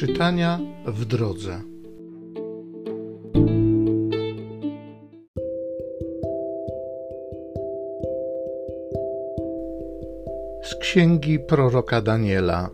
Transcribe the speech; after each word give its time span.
Czytania 0.00 0.58
w 0.86 1.04
drodze. 1.04 1.60
Z 10.62 10.74
księgi 10.74 11.38
proroka 11.38 12.00
Daniela. 12.00 12.70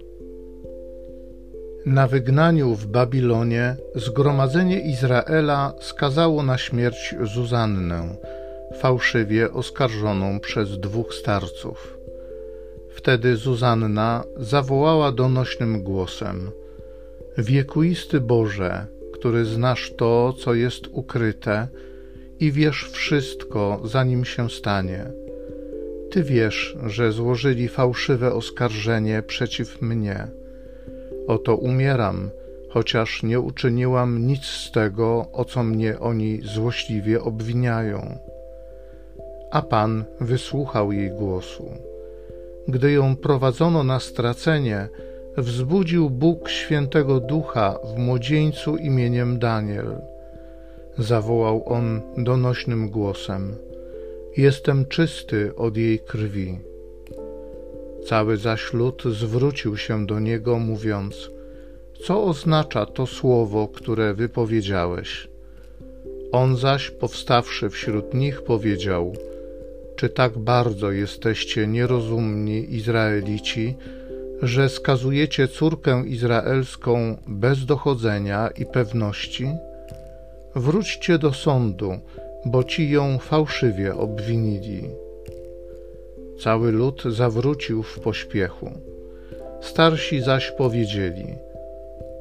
Na 1.87 2.07
wygnaniu 2.07 2.75
w 2.75 2.87
Babilonie 2.87 3.77
zgromadzenie 3.95 4.81
Izraela 4.81 5.73
skazało 5.81 6.43
na 6.43 6.59
śmierć 6.59 7.15
Zuzannę, 7.23 8.17
fałszywie 8.81 9.53
oskarżoną 9.53 10.41
przez 10.41 10.79
dwóch 10.81 11.15
starców. 11.15 11.99
Wtedy 12.91 13.37
Zuzanna 13.37 14.25
zawołała 14.37 15.13
donośnym 15.13 15.83
głosem: 15.83 16.51
Wiekuisty 17.39 18.21
Boże, 18.21 18.87
który 19.13 19.45
znasz 19.45 19.93
to, 19.97 20.33
co 20.33 20.55
jest 20.55 20.87
ukryte 20.93 21.69
i 22.41 22.53
wiesz 22.53 22.91
wszystko, 22.91 23.81
zanim 23.85 24.25
się 24.25 24.51
stanie. 24.51 25.05
Ty 26.11 26.23
wiesz, 26.23 26.77
że 26.87 27.13
złożyli 27.13 27.69
fałszywe 27.69 28.33
oskarżenie 28.33 29.23
przeciw 29.23 29.83
mnie. 29.83 30.27
Oto 31.27 31.57
umieram, 31.57 32.31
chociaż 32.69 33.23
nie 33.23 33.41
uczyniłam 33.41 34.27
nic 34.27 34.45
z 34.45 34.71
tego, 34.73 35.27
o 35.33 35.45
co 35.45 35.63
mnie 35.63 35.99
oni 35.99 36.41
złośliwie 36.43 37.23
obwiniają. 37.23 38.19
A 39.51 39.63
Pan 39.63 40.05
wysłuchał 40.21 40.93
jej 40.93 41.11
głosu. 41.11 41.71
Gdy 42.69 42.93
ją 42.93 43.17
prowadzono 43.17 43.85
na 43.85 44.01
stracenie, 44.01 44.89
wzbudził 45.37 46.11
Bóg 46.11 46.49
świętego 46.49 47.21
ducha 47.21 47.79
w 47.95 47.99
młodzieńcu 47.99 48.77
imieniem 48.77 49.39
Daniel. 49.39 49.97
Zawołał 50.99 51.69
on 51.69 52.01
donośnym 52.17 52.91
głosem: 52.91 53.57
Jestem 54.37 54.87
czysty 54.87 55.57
od 55.57 55.77
jej 55.77 55.99
krwi. 55.99 56.59
Cały 58.07 58.37
zaś 58.37 58.73
lud 58.73 59.03
zwrócił 59.05 59.77
się 59.77 60.07
do 60.07 60.21
niego, 60.21 60.59
mówiąc: 60.59 61.31
Co 62.07 62.25
oznacza 62.25 62.87
to 62.87 63.07
słowo, 63.07 63.69
które 63.69 64.15
wypowiedziałeś? 64.15 65.29
On 66.33 66.57
zaś, 66.57 66.91
powstawszy 66.91 67.71
wśród 67.71 68.15
nich, 68.15 68.43
powiedział: 68.43 69.13
Czy 69.97 70.09
tak 70.09 70.39
bardzo 70.39 70.93
jesteście 70.93 71.67
nierozumni, 71.67 72.75
Izraelici, 72.75 73.77
że 74.43 74.69
skazujecie 74.69 75.49
córkę 75.49 76.05
izraelską 76.07 77.17
bez 77.27 77.65
dochodzenia 77.65 78.49
i 78.49 78.67
pewności? 78.67 79.49
Wróćcie 80.55 81.19
do 81.19 81.33
sądu, 81.33 81.99
bo 82.45 82.65
ci 82.65 82.91
ją 82.91 83.19
fałszywie 83.19 83.95
obwinili. 83.95 84.83
Cały 86.41 86.73
lud 86.73 87.03
zawrócił 87.03 87.83
w 87.83 88.01
pośpiechu. 88.01 88.71
Starsi 89.61 90.21
zaś 90.21 90.51
powiedzieli: 90.51 91.27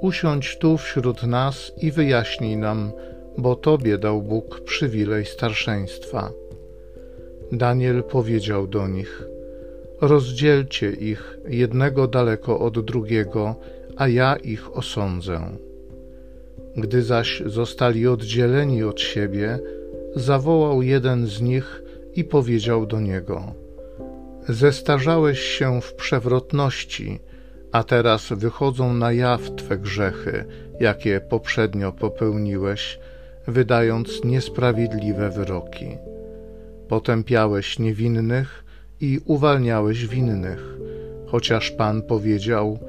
Usiądź 0.01 0.57
tu 0.57 0.77
wśród 0.77 1.23
nas 1.23 1.71
i 1.81 1.91
wyjaśnij 1.91 2.57
nam, 2.57 2.91
bo 3.37 3.55
Tobie 3.55 3.97
dał 3.97 4.21
Bóg 4.21 4.59
przywilej 4.59 5.25
starszeństwa. 5.25 6.31
Daniel 7.51 8.03
powiedział 8.03 8.67
do 8.67 8.87
nich: 8.87 9.34
Rozdzielcie 10.01 10.91
ich, 10.91 11.37
jednego 11.47 12.07
daleko 12.07 12.59
od 12.59 12.85
drugiego, 12.85 13.55
a 13.95 14.07
ja 14.07 14.35
ich 14.35 14.77
osądzę. 14.77 15.41
Gdy 16.77 17.03
zaś 17.03 17.43
zostali 17.45 18.07
oddzieleni 18.07 18.83
od 18.83 19.01
siebie, 19.01 19.59
zawołał 20.15 20.81
jeden 20.81 21.27
z 21.27 21.41
nich 21.41 21.83
i 22.15 22.23
powiedział 22.23 22.85
do 22.85 22.99
niego: 22.99 23.53
Zestarzałeś 24.49 25.39
się 25.39 25.81
w 25.81 25.93
przewrotności, 25.93 27.19
a 27.71 27.83
teraz 27.83 28.29
wychodzą 28.33 28.93
na 28.93 29.11
jaw 29.11 29.55
Twe 29.55 29.77
grzechy, 29.77 30.45
jakie 30.79 31.21
poprzednio 31.29 31.91
popełniłeś, 31.91 32.99
wydając 33.47 34.23
niesprawiedliwe 34.23 35.29
wyroki. 35.29 35.97
Potępiałeś 36.87 37.79
niewinnych, 37.79 38.64
i 39.05 39.19
uwalniałeś 39.25 40.07
winnych, 40.07 40.77
chociaż 41.25 41.71
Pan 41.71 42.01
powiedział: 42.01 42.79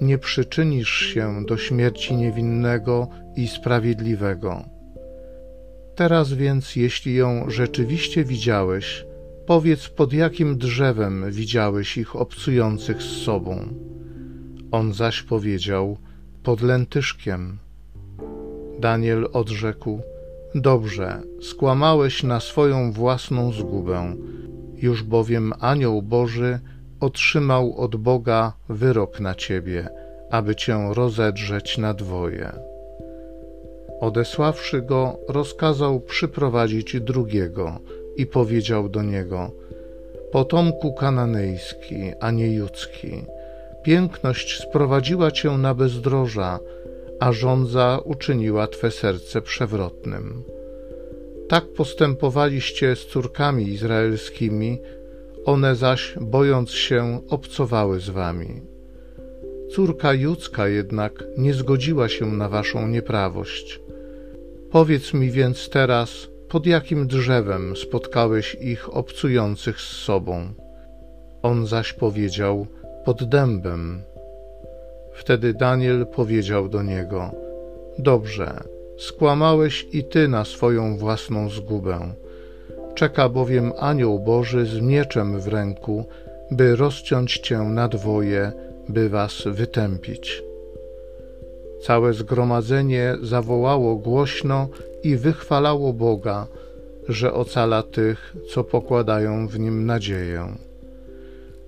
Nie 0.00 0.18
przyczynisz 0.18 0.90
się 0.90 1.44
do 1.46 1.56
śmierci 1.56 2.16
niewinnego 2.16 3.08
i 3.36 3.48
sprawiedliwego. 3.48 4.64
Teraz 5.94 6.32
więc, 6.32 6.76
jeśli 6.76 7.14
ją 7.14 7.50
rzeczywiście 7.50 8.24
widziałeś, 8.24 9.04
powiedz 9.46 9.88
pod 9.88 10.12
jakim 10.12 10.58
drzewem 10.58 11.24
widziałeś 11.30 11.96
ich 11.96 12.16
obcujących 12.16 13.02
z 13.02 13.22
sobą. 13.24 13.68
On 14.70 14.92
zaś 14.92 15.22
powiedział: 15.22 15.96
Pod 16.42 16.62
lętyszkiem. 16.62 17.58
Daniel 18.80 19.28
odrzekł: 19.32 20.00
Dobrze, 20.54 21.22
skłamałeś 21.40 22.22
na 22.22 22.40
swoją 22.40 22.92
własną 22.92 23.52
zgubę 23.52 24.14
już 24.82 25.02
bowiem 25.02 25.52
anioł 25.60 26.02
Boży 26.02 26.58
otrzymał 27.00 27.76
od 27.76 27.96
Boga 27.96 28.52
wyrok 28.68 29.20
na 29.20 29.34
ciebie, 29.34 29.88
aby 30.30 30.56
cię 30.56 30.88
rozedrzeć 30.94 31.78
na 31.78 31.94
dwoje. 31.94 32.52
Odesławszy 34.00 34.82
go, 34.82 35.18
rozkazał 35.28 36.00
przyprowadzić 36.00 37.00
drugiego 37.00 37.78
i 38.16 38.26
powiedział 38.26 38.88
do 38.88 39.02
niego: 39.02 39.50
Potomku 40.32 40.92
kananejski, 40.92 42.12
a 42.20 42.30
nie 42.30 42.52
judzki, 42.52 43.24
piękność 43.82 44.62
sprowadziła 44.68 45.30
cię 45.30 45.50
na 45.50 45.74
bezdroża, 45.74 46.58
a 47.20 47.32
żądza 47.32 47.98
uczyniła 48.04 48.66
twe 48.66 48.90
serce 48.90 49.42
przewrotnym. 49.42 50.42
Tak 51.48 51.64
postępowaliście 51.72 52.96
z 52.96 53.06
córkami 53.06 53.68
izraelskimi, 53.68 54.78
one 55.44 55.76
zaś, 55.76 56.14
bojąc 56.20 56.70
się, 56.70 57.20
obcowały 57.28 58.00
z 58.00 58.10
wami. 58.10 58.62
Córka 59.74 60.14
judzka 60.14 60.68
jednak 60.68 61.24
nie 61.38 61.54
zgodziła 61.54 62.08
się 62.08 62.26
na 62.26 62.48
waszą 62.48 62.88
nieprawość. 62.88 63.80
Powiedz 64.70 65.14
mi 65.14 65.30
więc 65.30 65.68
teraz, 65.70 66.28
pod 66.48 66.66
jakim 66.66 67.06
drzewem 67.06 67.76
spotkałeś 67.76 68.56
ich 68.60 68.96
obcujących 68.96 69.80
z 69.80 70.04
sobą? 70.04 70.48
On 71.42 71.66
zaś 71.66 71.92
powiedział, 71.92 72.66
pod 73.04 73.24
dębem. 73.24 74.02
Wtedy 75.12 75.54
Daniel 75.54 76.06
powiedział 76.06 76.68
do 76.68 76.82
niego, 76.82 77.30
Dobrze, 77.98 78.77
skłamałeś 78.98 79.86
i 79.92 80.04
ty 80.04 80.28
na 80.28 80.44
swoją 80.44 80.96
własną 80.96 81.50
zgubę. 81.50 82.14
Czeka 82.94 83.28
bowiem 83.28 83.72
anioł 83.78 84.18
Boży 84.18 84.66
z 84.66 84.80
mieczem 84.80 85.40
w 85.40 85.48
ręku, 85.48 86.04
by 86.50 86.76
rozciąć 86.76 87.38
cię 87.38 87.58
na 87.58 87.88
dwoje, 87.88 88.52
by 88.88 89.08
was 89.08 89.42
wytępić. 89.46 90.42
Całe 91.82 92.12
zgromadzenie 92.12 93.16
zawołało 93.22 93.96
głośno 93.96 94.68
i 95.02 95.16
wychwalało 95.16 95.92
Boga, 95.92 96.46
że 97.08 97.34
ocala 97.34 97.82
tych, 97.82 98.36
co 98.50 98.64
pokładają 98.64 99.48
w 99.48 99.58
nim 99.58 99.86
nadzieję. 99.86 100.54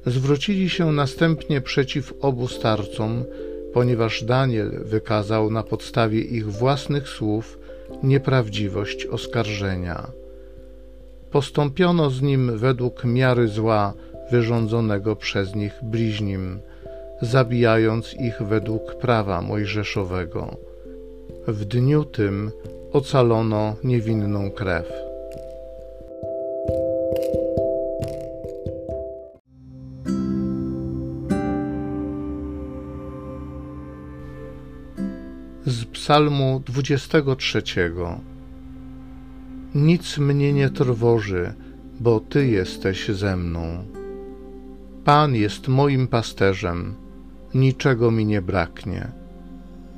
Zwrócili 0.06 0.70
się 0.70 0.92
następnie 0.92 1.60
przeciw 1.60 2.14
obu 2.20 2.48
starcom, 2.48 3.24
ponieważ 3.72 4.24
Daniel 4.24 4.70
wykazał 4.84 5.50
na 5.50 5.62
podstawie 5.62 6.20
ich 6.20 6.52
własnych 6.52 7.08
słów 7.08 7.58
nieprawdziwość 8.02 9.06
oskarżenia. 9.06 10.10
Postąpiono 11.30 12.10
z 12.10 12.22
nim 12.22 12.58
według 12.58 13.04
miary 13.04 13.48
zła 13.48 13.94
wyrządzonego 14.30 15.16
przez 15.16 15.54
nich 15.54 15.72
bliźnim, 15.82 16.60
zabijając 17.22 18.14
ich 18.14 18.42
według 18.42 18.94
prawa 18.94 19.42
mojżeszowego. 19.42 20.56
W 21.48 21.64
dniu 21.64 22.04
tym 22.04 22.50
ocalono 22.92 23.76
niewinną 23.84 24.50
krew. 24.50 25.09
Psalmu 36.10 36.62
23. 36.66 37.62
Nic 39.74 40.18
mnie 40.18 40.52
nie 40.52 40.70
trwoży, 40.70 41.52
bo 42.00 42.20
Ty 42.20 42.46
jesteś 42.46 43.08
ze 43.08 43.36
mną. 43.36 43.84
Pan 45.04 45.34
jest 45.34 45.68
moim 45.68 46.08
pasterzem, 46.08 46.94
niczego 47.54 48.10
mi 48.10 48.26
nie 48.26 48.42
braknie. 48.42 49.08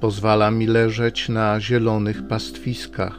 pozwala 0.01 0.51
mi 0.51 0.67
leżeć 0.67 1.29
na 1.29 1.61
zielonych 1.61 2.29
pastwiskach, 2.29 3.19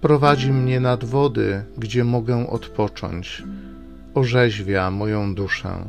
prowadzi 0.00 0.52
mnie 0.52 0.80
nad 0.80 1.04
wody, 1.04 1.64
gdzie 1.78 2.04
mogę 2.04 2.50
odpocząć, 2.50 3.42
orzeźwia 4.14 4.90
moją 4.90 5.34
duszę. 5.34 5.88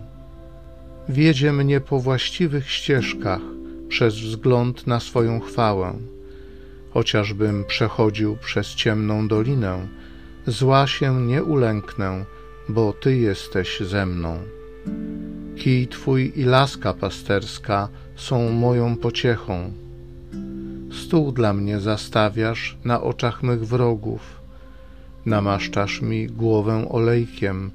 Wiedzie 1.09 1.53
mnie 1.53 1.81
po 1.81 1.99
właściwych 1.99 2.69
ścieżkach 2.69 3.56
przez 3.89 4.15
wzgląd 4.15 4.87
na 4.87 4.99
swoją 4.99 5.39
chwałę. 5.39 5.93
Chociażbym 6.89 7.65
przechodził 7.65 8.37
przez 8.37 8.67
ciemną 8.75 9.27
dolinę, 9.27 9.87
zła 10.47 10.87
się 10.87 11.21
nie 11.21 11.43
ulęknę, 11.43 12.25
bo 12.69 12.93
Ty 12.93 13.17
jesteś 13.17 13.79
ze 13.79 14.05
mną. 14.05 14.39
Kij 15.57 15.87
Twój 15.87 16.33
i 16.35 16.43
laska 16.43 16.93
pasterska 16.93 17.89
są 18.15 18.51
moją 18.51 18.95
pociechą. 18.95 19.71
Stół 20.91 21.31
dla 21.31 21.53
mnie 21.53 21.79
zastawiasz 21.79 22.77
na 22.85 23.01
oczach 23.01 23.43
mych 23.43 23.67
wrogów. 23.67 24.41
Namaszczasz 25.25 26.01
mi 26.01 26.27
głowę 26.27 26.89
olejkiem, 26.89 27.71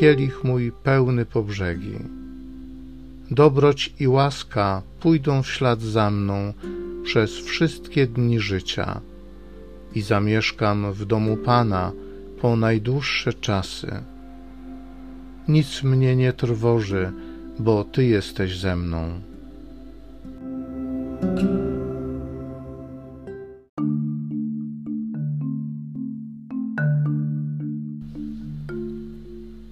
kielich 0.00 0.44
mój 0.44 0.72
pełny 0.82 1.24
po 1.26 1.42
brzegi. 1.42 2.25
Dobroć 3.30 3.94
i 4.00 4.08
łaska 4.08 4.82
pójdą 5.00 5.42
w 5.42 5.46
ślad 5.46 5.80
za 5.80 6.10
mną 6.10 6.52
przez 7.04 7.38
wszystkie 7.38 8.06
dni 8.06 8.40
życia 8.40 9.00
i 9.94 10.02
zamieszkam 10.02 10.92
w 10.92 11.04
domu 11.04 11.36
Pana 11.36 11.92
po 12.40 12.56
najdłuższe 12.56 13.32
czasy. 13.32 14.02
Nic 15.48 15.82
mnie 15.82 16.16
nie 16.16 16.32
trwoży, 16.32 17.12
bo 17.58 17.84
Ty 17.84 18.04
jesteś 18.04 18.58
ze 18.58 18.76
mną. 18.76 19.20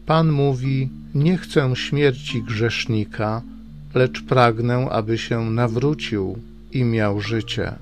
Pan 0.06 0.32
mówi: 0.32 0.88
Nie 1.14 1.38
chcę 1.38 1.76
śmierci 1.76 2.42
grzesznika, 2.42 3.42
lecz 3.94 4.22
pragnę, 4.22 4.88
aby 4.90 5.18
się 5.18 5.50
nawrócił 5.50 6.38
i 6.72 6.84
miał 6.84 7.20
życie. 7.20 7.74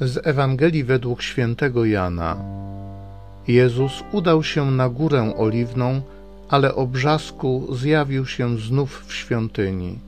Z 0.00 0.26
Ewangelii 0.26 0.84
według 0.84 1.22
świętego 1.22 1.84
Jana. 1.84 2.36
Jezus 3.48 3.92
udał 4.12 4.42
się 4.42 4.70
na 4.70 4.88
górę 4.88 5.34
oliwną, 5.36 6.02
ale 6.48 6.74
o 6.74 6.86
brzasku 6.86 7.76
zjawił 7.76 8.26
się 8.26 8.58
znów 8.58 9.04
w 9.06 9.14
świątyni. 9.14 10.07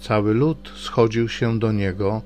Cały 0.00 0.34
lud 0.34 0.72
schodził 0.76 1.28
się 1.28 1.58
do 1.58 1.72
niego, 1.72 2.22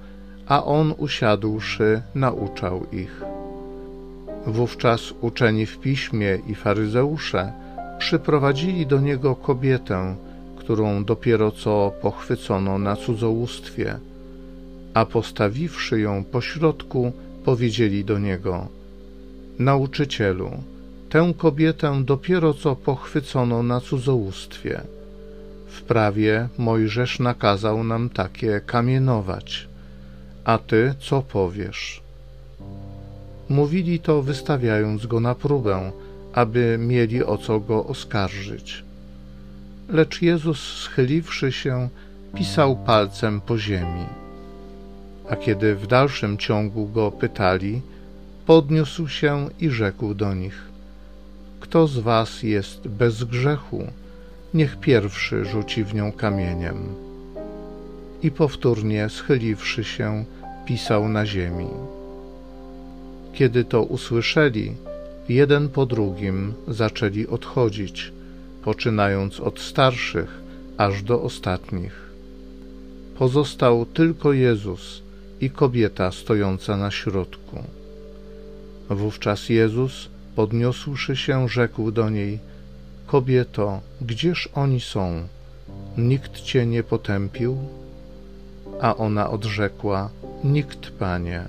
a 0.46 0.64
on 0.64 0.94
usiadłszy, 0.98 2.02
nauczał 2.14 2.86
ich. 2.92 3.22
Wówczas 4.46 5.14
uczeni 5.20 5.66
w 5.66 5.78
piśmie 5.78 6.38
i 6.46 6.54
faryzeusze 6.54 7.52
przyprowadzili 7.98 8.86
do 8.86 9.00
niego 9.00 9.36
kobietę, 9.36 10.16
którą 10.56 11.04
dopiero 11.04 11.50
co 11.50 11.92
pochwycono 12.02 12.78
na 12.78 12.96
cudzołóstwie, 12.96 13.98
a 14.94 15.04
postawiwszy 15.04 16.00
ją 16.00 16.24
pośrodku, 16.24 17.12
powiedzieli 17.44 18.04
do 18.04 18.18
niego: 18.18 18.66
Nauczycielu, 19.58 20.50
tę 21.10 21.32
kobietę 21.36 22.02
dopiero 22.04 22.54
co 22.54 22.76
pochwycono 22.76 23.62
na 23.62 23.80
cudzołóstwie. 23.80 24.80
W 25.72 25.82
prawie 25.82 26.48
Mojżesz 26.58 27.18
nakazał 27.18 27.84
nam 27.84 28.10
takie 28.10 28.60
kamienować. 28.66 29.68
A 30.44 30.58
ty 30.58 30.94
co 31.00 31.22
powiesz? 31.22 32.02
Mówili 33.48 34.00
to, 34.00 34.22
wystawiając 34.22 35.06
go 35.06 35.20
na 35.20 35.34
próbę, 35.34 35.92
aby 36.32 36.78
mieli 36.80 37.24
o 37.24 37.38
co 37.38 37.60
go 37.60 37.86
oskarżyć. 37.86 38.84
Lecz 39.88 40.22
Jezus, 40.22 40.60
schyliwszy 40.60 41.52
się, 41.52 41.88
pisał 42.34 42.76
palcem 42.76 43.40
po 43.40 43.58
ziemi. 43.58 44.06
A 45.30 45.36
kiedy 45.36 45.74
w 45.74 45.86
dalszym 45.86 46.38
ciągu 46.38 46.88
go 46.88 47.10
pytali, 47.10 47.82
podniósł 48.46 49.08
się 49.08 49.48
i 49.60 49.70
rzekł 49.70 50.14
do 50.14 50.34
nich: 50.34 50.62
Kto 51.60 51.86
z 51.86 51.98
was 51.98 52.42
jest 52.42 52.88
bez 52.88 53.24
grzechu, 53.24 53.86
niech 54.54 54.76
pierwszy 54.76 55.44
rzuci 55.44 55.84
w 55.84 55.94
nią 55.94 56.12
kamieniem. 56.12 56.76
I 58.22 58.30
powtórnie 58.30 59.08
schyliwszy 59.08 59.84
się, 59.84 60.24
pisał 60.66 61.08
na 61.08 61.26
ziemi. 61.26 61.68
Kiedy 63.32 63.64
to 63.64 63.82
usłyszeli, 63.82 64.74
jeden 65.28 65.68
po 65.68 65.86
drugim 65.86 66.54
zaczęli 66.68 67.26
odchodzić, 67.26 68.12
poczynając 68.64 69.40
od 69.40 69.60
starszych 69.60 70.42
aż 70.78 71.02
do 71.02 71.22
ostatnich. 71.22 72.12
Pozostał 73.18 73.86
tylko 73.86 74.32
Jezus 74.32 75.02
i 75.40 75.50
kobieta 75.50 76.12
stojąca 76.12 76.76
na 76.76 76.90
środku. 76.90 77.64
Wówczas 78.90 79.48
Jezus, 79.48 80.08
podniósłszy 80.36 81.16
się, 81.16 81.48
rzekł 81.48 81.90
do 81.90 82.10
niej: 82.10 82.38
Kobieto, 83.12 83.80
gdzież 84.00 84.48
oni 84.54 84.80
są? 84.80 85.28
Nikt 85.98 86.40
cię 86.40 86.66
nie 86.66 86.82
potępił? 86.82 87.56
A 88.80 88.96
ona 88.96 89.30
odrzekła: 89.30 90.10
Nikt, 90.44 90.90
panie. 90.90 91.44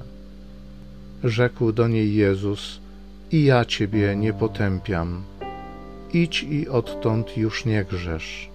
Rzekł 1.23 1.71
do 1.71 1.87
niej 1.87 2.15
Jezus: 2.15 2.79
I 3.31 3.43
ja 3.43 3.65
ciebie 3.65 4.15
nie 4.15 4.33
potępiam. 4.33 5.23
Idź 6.13 6.43
i 6.43 6.69
odtąd 6.69 7.37
już 7.37 7.65
nie 7.65 7.85
grzesz. 7.85 8.49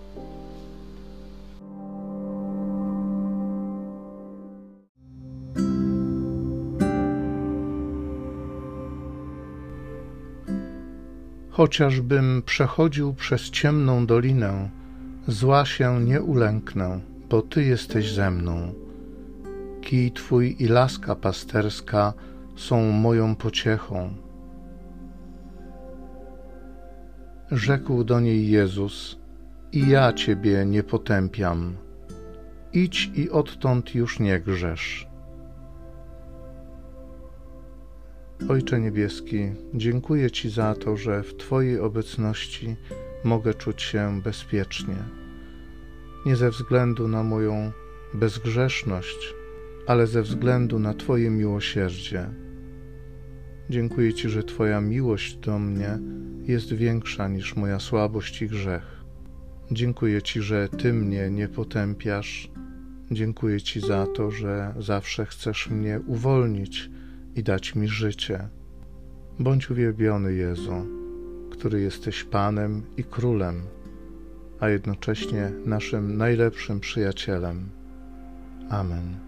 Chociażbym 11.58 12.42
przechodził 12.46 13.14
przez 13.14 13.50
ciemną 13.50 14.06
dolinę, 14.06 14.68
zła 15.28 15.64
się 15.64 16.00
nie 16.04 16.22
ulęknę, 16.22 17.00
bo 17.30 17.42
Ty 17.42 17.64
jesteś 17.64 18.12
ze 18.12 18.30
mną. 18.30 18.74
Kij 19.82 20.12
Twój 20.12 20.56
i 20.58 20.66
laska 20.66 21.14
pasterska 21.14 22.12
są 22.56 22.90
moją 22.92 23.36
pociechą. 23.36 24.10
Rzekł 27.50 28.04
do 28.04 28.20
niej 28.20 28.50
Jezus: 28.50 29.18
I 29.72 29.88
ja 29.88 30.12
Ciebie 30.12 30.66
nie 30.66 30.82
potępiam. 30.82 31.76
Idź 32.72 33.10
i 33.14 33.30
odtąd 33.30 33.94
już 33.94 34.20
nie 34.20 34.40
grzesz. 34.40 35.07
Ojcze 38.48 38.80
Niebieski, 38.80 39.38
dziękuję 39.74 40.30
Ci 40.30 40.50
za 40.50 40.74
to, 40.74 40.96
że 40.96 41.22
w 41.22 41.36
Twojej 41.36 41.80
obecności 41.80 42.76
mogę 43.24 43.54
czuć 43.54 43.82
się 43.82 44.20
bezpiecznie. 44.22 44.96
Nie 46.26 46.36
ze 46.36 46.50
względu 46.50 47.08
na 47.08 47.22
moją 47.22 47.72
bezgrzeszność, 48.14 49.34
ale 49.86 50.06
ze 50.06 50.22
względu 50.22 50.78
na 50.78 50.94
Twoje 50.94 51.30
miłosierdzie. 51.30 52.26
Dziękuję 53.70 54.14
Ci, 54.14 54.28
że 54.28 54.42
Twoja 54.42 54.80
miłość 54.80 55.36
do 55.36 55.58
mnie 55.58 55.98
jest 56.42 56.72
większa 56.72 57.28
niż 57.28 57.56
moja 57.56 57.80
słabość 57.80 58.42
i 58.42 58.48
grzech. 58.48 59.04
Dziękuję 59.70 60.22
Ci, 60.22 60.42
że 60.42 60.68
Ty 60.68 60.92
mnie 60.92 61.30
nie 61.30 61.48
potępiasz. 61.48 62.50
Dziękuję 63.10 63.60
Ci 63.60 63.80
za 63.80 64.06
to, 64.06 64.30
że 64.30 64.74
zawsze 64.78 65.26
chcesz 65.26 65.70
mnie 65.70 66.00
uwolnić 66.06 66.90
i 67.34 67.42
dać 67.42 67.74
mi 67.74 67.88
życie. 67.88 68.48
Bądź 69.38 69.70
uwielbiony, 69.70 70.34
Jezu, 70.34 70.86
który 71.50 71.80
jesteś 71.80 72.24
Panem 72.24 72.82
i 72.96 73.04
Królem, 73.04 73.62
a 74.60 74.68
jednocześnie 74.68 75.52
naszym 75.64 76.16
najlepszym 76.16 76.80
przyjacielem. 76.80 77.68
Amen. 78.70 79.27